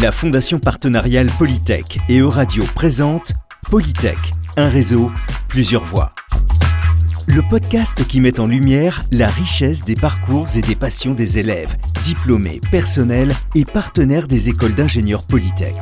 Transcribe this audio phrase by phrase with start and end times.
[0.00, 3.32] La Fondation partenariale Polytech et Euradio présente
[3.68, 4.18] Polytech,
[4.56, 5.10] un réseau,
[5.48, 6.12] plusieurs voix.
[7.26, 11.76] Le podcast qui met en lumière la richesse des parcours et des passions des élèves,
[12.04, 15.74] diplômés, personnels et partenaires des écoles d'ingénieurs Polytech.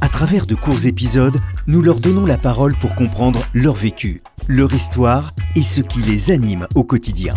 [0.00, 4.72] À travers de courts épisodes, nous leur donnons la parole pour comprendre leur vécu, leur
[4.72, 7.34] histoire et ce qui les anime au quotidien.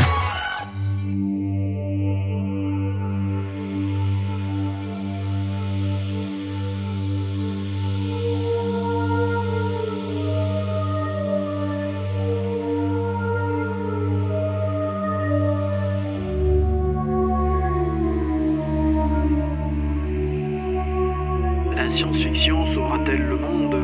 [21.99, 23.75] Science-fiction sauvera-t-elle le monde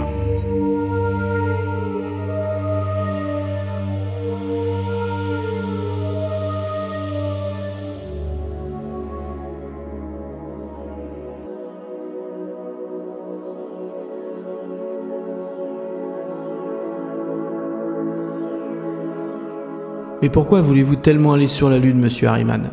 [20.21, 22.71] Mais pourquoi voulez-vous tellement aller sur la Lune, monsieur Harriman?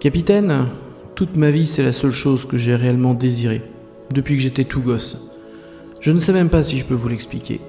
[0.00, 0.68] Capitaine,
[1.14, 3.60] toute ma vie, c'est la seule chose que j'ai réellement désirée,
[4.12, 5.16] depuis que j'étais tout gosse.
[6.00, 7.60] Je ne sais même pas si je peux vous l'expliquer.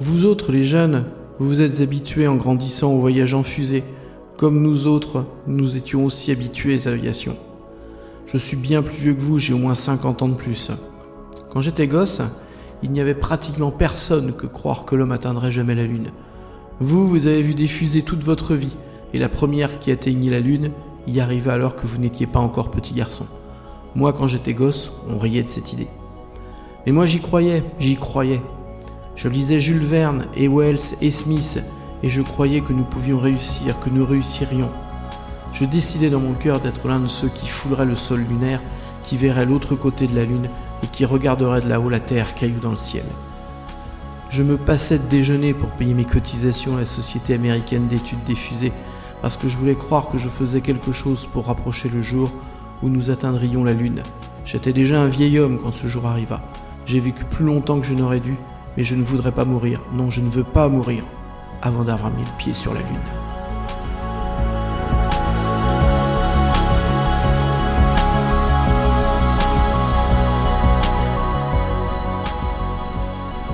[0.00, 1.04] Vous autres, les jeunes,
[1.38, 3.84] vous vous êtes habitués en grandissant au voyage en fusée,
[4.38, 7.36] comme nous autres, nous étions aussi habitués à l'aviation.
[8.26, 10.70] Je suis bien plus vieux que vous, j'ai au moins 50 ans de plus.
[11.50, 12.22] Quand j'étais gosse,
[12.82, 16.10] il n'y avait pratiquement personne que croire que l'homme atteindrait jamais la Lune.
[16.80, 18.76] Vous, vous avez vu des fusées toute votre vie,
[19.14, 20.70] et la première qui atteignit la Lune
[21.06, 23.26] y arriva alors que vous n'étiez pas encore petit garçon.
[23.94, 25.88] Moi, quand j'étais gosse, on riait de cette idée.
[26.86, 28.40] Mais moi, j'y croyais, j'y croyais.
[29.16, 31.62] Je lisais Jules Verne et Wells et Smith,
[32.02, 34.70] et je croyais que nous pouvions réussir, que nous réussirions.
[35.52, 38.62] Je décidais dans mon cœur d'être l'un de ceux qui fouleraient le sol lunaire,
[39.04, 40.48] qui verraient l'autre côté de la Lune
[40.82, 43.04] et qui regarderaient de là-haut la Terre caillou dans le ciel.
[44.30, 48.34] Je me passais de déjeuner pour payer mes cotisations à la Société américaine d'études des
[48.34, 48.72] fusées,
[49.20, 52.32] parce que je voulais croire que je faisais quelque chose pour rapprocher le jour
[52.82, 54.02] où nous atteindrions la Lune.
[54.44, 56.40] J'étais déjà un vieil homme quand ce jour arriva.
[56.84, 58.36] J'ai vécu plus longtemps que je n'aurais dû,
[58.76, 59.80] mais je ne voudrais pas mourir.
[59.94, 61.04] Non, je ne veux pas mourir
[61.62, 62.98] avant d'avoir mis le pied sur la Lune.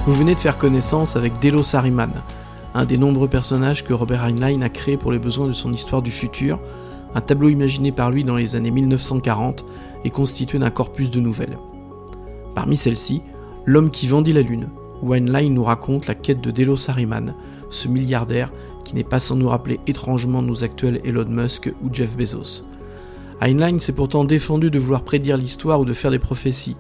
[0.06, 2.10] Vous venez de faire connaissance avec Delos Harriman,
[2.74, 6.00] un des nombreux personnages que Robert Heinlein a créé pour les besoins de son histoire
[6.00, 6.58] du futur,
[7.14, 9.64] un tableau imaginé par lui dans les années 1940
[10.04, 11.58] et constitué d'un corpus de nouvelles.
[12.54, 13.22] Parmi celles-ci,
[13.68, 14.70] L'homme qui vendit la Lune,
[15.02, 17.34] où Heinlein nous raconte la quête de Delos Harriman,
[17.68, 18.50] ce milliardaire
[18.82, 22.64] qui n'est pas sans nous rappeler étrangement nos actuels Elon Musk ou Jeff Bezos.
[23.42, 26.76] Heinlein s'est pourtant défendu de vouloir prédire l'histoire ou de faire des prophéties.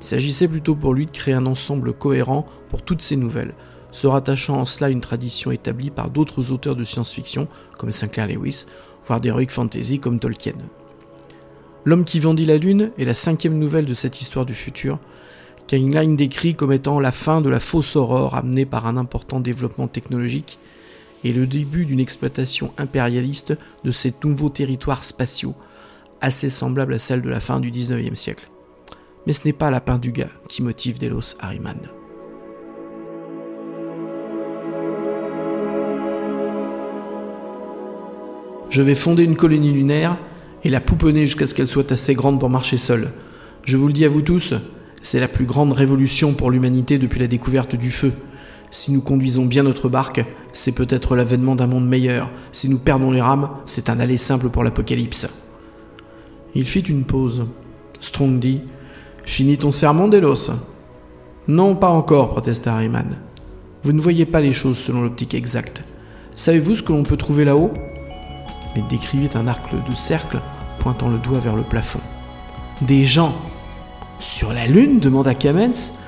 [0.00, 3.54] Il s'agissait plutôt pour lui de créer un ensemble cohérent pour toutes ces nouvelles,
[3.90, 8.28] se rattachant en cela à une tradition établie par d'autres auteurs de science-fiction comme Sinclair
[8.28, 8.66] Lewis,
[9.10, 10.54] voire d'heroic fantasy comme Tolkien.
[11.84, 15.00] L'homme qui vendit la Lune est la cinquième nouvelle de cette histoire du futur,
[15.66, 19.88] qu'Heinlein décrit comme étant la fin de la fausse aurore amenée par un important développement
[19.88, 20.60] technologique
[21.24, 25.56] et le début d'une exploitation impérialiste de ces nouveaux territoires spatiaux,
[26.20, 28.48] assez semblables à celle de la fin du 19e siècle.
[29.26, 31.99] Mais ce n'est pas la pain du gars qui motive Delos Harriman.
[38.70, 40.16] Je vais fonder une colonie lunaire
[40.62, 43.10] et la pouponner jusqu'à ce qu'elle soit assez grande pour marcher seule.
[43.64, 44.54] Je vous le dis à vous tous,
[45.02, 48.12] c'est la plus grande révolution pour l'humanité depuis la découverte du feu.
[48.70, 52.30] Si nous conduisons bien notre barque, c'est peut-être l'avènement d'un monde meilleur.
[52.52, 55.26] Si nous perdons les rames, c'est un aller simple pour l'apocalypse.
[56.54, 57.46] Il fit une pause.
[58.00, 58.60] Strong dit
[59.24, 60.52] Finis ton serment, Delos
[61.48, 63.16] Non, pas encore, protesta Harriman.
[63.82, 65.82] Vous ne voyez pas les choses selon l'optique exacte.
[66.36, 67.72] Savez-vous ce que l'on peut trouver là-haut?
[68.76, 70.40] Il décrivait un arc de cercle,
[70.78, 72.00] pointant le doigt vers le plafond.
[72.80, 73.34] Des gens
[74.18, 75.98] sur la Lune demanda Kamens.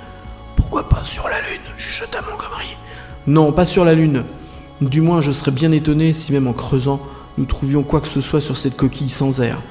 [0.57, 2.77] Pourquoi pas sur la Lune chuchota Montgomery.
[3.27, 4.25] Non, pas sur la Lune.
[4.81, 7.01] Du moins, je serais bien étonné si même en creusant,
[7.39, 9.63] nous trouvions quoi que ce soit sur cette coquille sans air.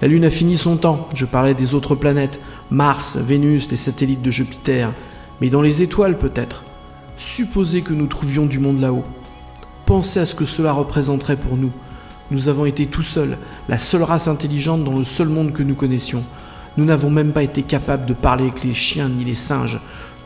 [0.00, 2.40] La Lune a fini son temps, je parlais des autres planètes,
[2.70, 4.92] Mars, Vénus, les satellites de Jupiter,
[5.40, 6.64] mais dans les étoiles peut-être.
[7.18, 9.04] Supposez que nous trouvions du monde là-haut.
[9.86, 11.70] Pensez à ce que cela représenterait pour nous.
[12.32, 13.36] Nous avons été tout seuls,
[13.68, 16.24] la seule race intelligente dans le seul monde que nous connaissions.
[16.78, 19.78] Nous n'avons même pas été capables de parler avec les chiens ni les singes.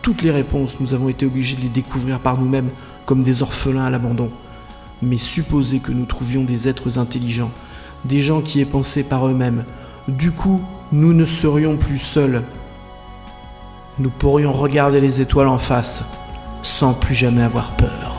[0.02, 2.68] Toutes les réponses, nous avons été obligés de les découvrir par nous-mêmes,
[3.06, 4.30] comme des orphelins à l'abandon.
[5.02, 7.50] Mais supposez que nous trouvions des êtres intelligents,
[8.04, 9.64] des gens qui aient pensé par eux-mêmes.
[10.06, 10.60] Du coup,
[10.92, 12.44] nous ne serions plus seuls.
[13.98, 16.04] Nous pourrions regarder les étoiles en face
[16.62, 18.15] sans plus jamais avoir peur.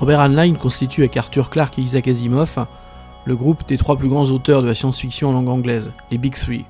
[0.00, 2.66] Robert Heinlein constitue avec Arthur Clarke et Isaac Asimov
[3.26, 6.34] le groupe des trois plus grands auteurs de la science-fiction en langue anglaise, les Big
[6.34, 6.64] Three.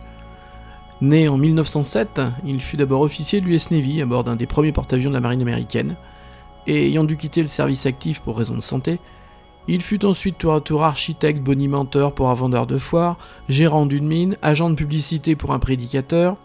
[1.01, 4.73] Né en 1907, il fut d'abord officier de l'US Navy à bord d'un des premiers
[4.73, 5.95] porte-avions de la marine américaine,
[6.67, 8.99] et ayant dû quitter le service actif pour raisons de santé,
[9.69, 13.17] il fut ensuite tour à tour architecte bonimenteur pour un vendeur de foire,
[13.49, 16.37] gérant d'une mine, agent de publicité pour un prédicateur,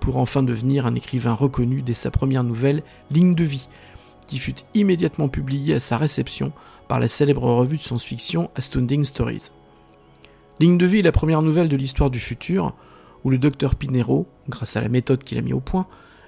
[0.00, 3.68] pour enfin devenir un écrivain reconnu dès sa première nouvelle, Ligne de vie,
[4.26, 6.52] qui fut immédiatement publié à sa réception
[6.88, 9.50] par la célèbre revue de science-fiction Astounding Stories.
[10.60, 12.74] Ligne de vie est la première nouvelle de l'histoire du futur,
[13.24, 15.86] où le docteur Pinero, grâce à la méthode qu'il a mis au point,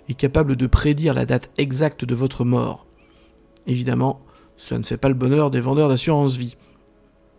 [0.08, 2.86] est capable de prédire la date exacte de votre mort.
[3.66, 4.20] Évidemment,
[4.56, 6.56] cela ne fait pas le bonheur des vendeurs d'assurance vie.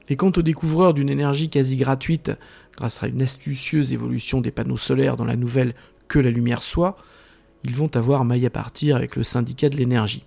[0.09, 2.31] Et quant aux découvreurs d'une énergie quasi gratuite,
[2.75, 5.73] grâce à une astucieuse évolution des panneaux solaires dans la nouvelle
[6.07, 6.95] Que la lumière soit,
[7.65, 10.23] ils vont avoir maille à partir avec le syndicat de l'énergie.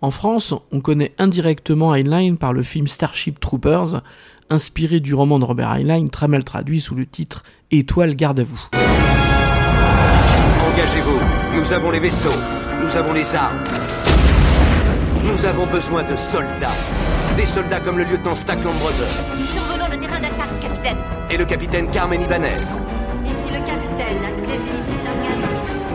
[0.00, 4.00] En France, on connaît indirectement Heinlein par le film Starship Troopers,
[4.48, 7.42] inspiré du roman de Robert Heinlein, très mal traduit sous le titre
[7.72, 8.60] Étoile garde à vous.
[10.72, 11.18] Engagez-vous,
[11.56, 12.38] nous avons les vaisseaux,
[12.80, 13.58] nous avons les armes.
[15.24, 16.76] Nous avons besoin de soldats.
[17.36, 19.08] Des soldats comme le lieutenant Stacklon Brother.
[19.36, 20.98] Nous survolons le terrain d'attaque, capitaine.
[21.28, 22.62] Et le capitaine Carmen Ibanez.
[23.26, 25.07] Ici le capitaine, à toutes les unités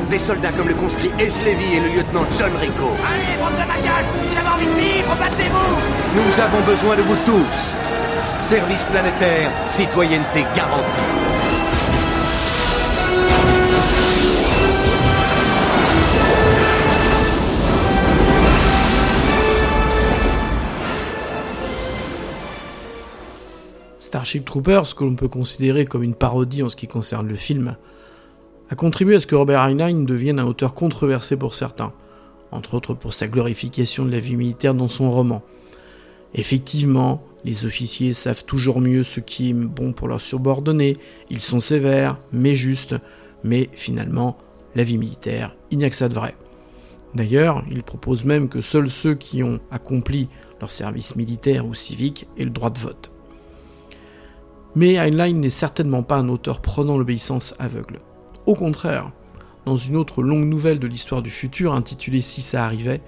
[0.09, 2.91] des soldats comme le conscrit Eslevi et le lieutenant John Rico.
[3.05, 7.01] Allez, bande de maniaques Si vous avez envie de vivre, battez-vous Nous avons besoin de
[7.01, 7.75] vous tous
[8.47, 11.33] Service planétaire, citoyenneté garantie.
[23.99, 27.77] Starship Troopers, que l'on peut considérer comme une parodie en ce qui concerne le film,
[28.73, 31.93] a contribué à ce que Robert Heinlein devienne un auteur controversé pour certains,
[32.51, 35.43] entre autres pour sa glorification de la vie militaire dans son roman.
[36.33, 40.97] Effectivement, les officiers savent toujours mieux ce qui est bon pour leurs subordonnés,
[41.29, 42.95] ils sont sévères, mais justes,
[43.43, 44.39] mais finalement,
[44.73, 46.35] la vie militaire, il n'y a que ça de vrai.
[47.13, 50.29] D'ailleurs, il propose même que seuls ceux qui ont accompli
[50.61, 53.11] leur service militaire ou civique aient le droit de vote.
[54.73, 57.99] Mais Heinlein n'est certainement pas un auteur prenant l'obéissance aveugle.
[58.45, 59.11] Au contraire,
[59.65, 63.01] dans une autre longue nouvelle de l'histoire du futur intitulée Si ça arrivait,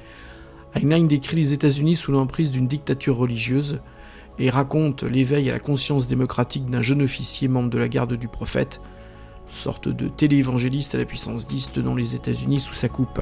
[0.73, 3.79] Heinlein décrit les États-Unis sous l'emprise d'une dictature religieuse
[4.39, 8.29] et raconte l'éveil à la conscience démocratique d'un jeune officier membre de la garde du
[8.29, 8.81] prophète,
[9.47, 13.21] sorte de téléévangéliste à la puissance 10 tenant les États-Unis sous sa coupe.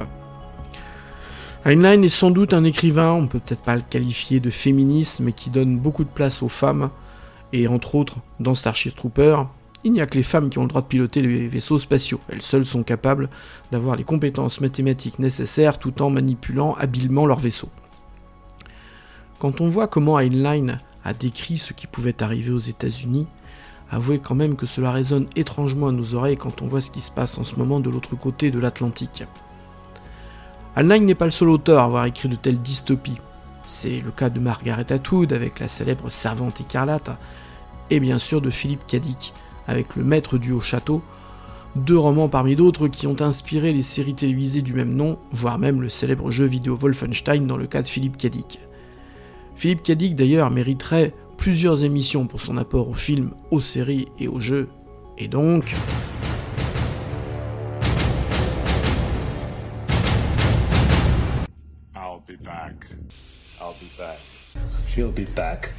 [1.64, 5.32] Heinlein est sans doute un écrivain, on peut peut-être pas le qualifier de féministe, mais
[5.32, 6.90] qui donne beaucoup de place aux femmes,
[7.52, 9.36] et entre autres, dans Starship Trooper,
[9.84, 12.20] il n'y a que les femmes qui ont le droit de piloter les vaisseaux spatiaux.
[12.30, 13.28] Elles seules sont capables
[13.70, 17.68] d'avoir les compétences mathématiques nécessaires tout en manipulant habilement leur vaisseau.
[19.38, 23.26] Quand on voit comment Heinlein a décrit ce qui pouvait arriver aux États-Unis,
[23.90, 27.02] avouez quand même que cela résonne étrangement à nos oreilles quand on voit ce qui
[27.02, 29.24] se passe en ce moment de l'autre côté de l'Atlantique.
[30.76, 33.18] Heinlein n'est pas le seul auteur à avoir écrit de telles dystopies.
[33.66, 37.10] C'est le cas de Margaret Atwood avec la célèbre Servante écarlate,
[37.90, 39.34] et bien sûr de Philippe Cadic
[39.66, 41.02] avec Le Maître du Haut Château,
[41.76, 45.82] deux romans parmi d'autres qui ont inspiré les séries télévisées du même nom, voire même
[45.82, 48.60] le célèbre jeu vidéo Wolfenstein dans le cas de Philippe Cadic.
[49.56, 54.40] Philippe Cadic d'ailleurs mériterait plusieurs émissions pour son apport aux films, aux séries et aux
[54.40, 54.68] jeux,
[55.18, 55.74] et donc...
[61.96, 62.86] I'll be back.
[63.60, 64.18] I'll be back.
[64.86, 65.72] She'll be back.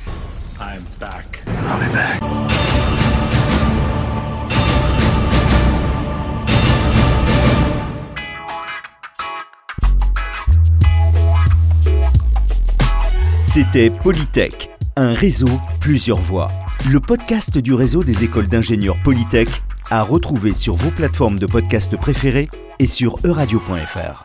[0.59, 1.41] I'm back.
[1.47, 3.04] I'll be back.
[13.55, 15.47] C'était Polytech, un réseau,
[15.79, 16.51] plusieurs voix.
[16.91, 19.47] Le podcast du réseau des écoles d'ingénieurs Polytech
[19.89, 24.24] à retrouver sur vos plateformes de podcast préférées et sur euradio.fr.